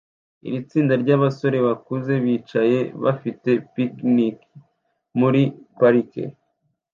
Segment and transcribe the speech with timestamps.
[0.47, 4.37] Iri tsinda ryabasore bakuze bicaye bafite picnic
[5.19, 5.41] muri
[5.79, 6.23] parike